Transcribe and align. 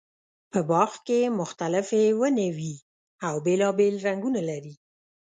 په 0.51 0.59
باغ 0.69 0.91
کې 1.07 1.19
مختلفې 1.39 2.03
ونې 2.19 2.49
وي 2.57 2.75
او 3.27 3.35
بېلابېل 3.45 3.95
رنګونه 4.07 4.41
لري. 4.49 4.73